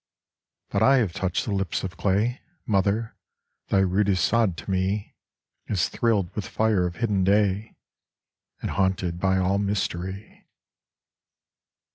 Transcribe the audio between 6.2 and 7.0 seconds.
with fire of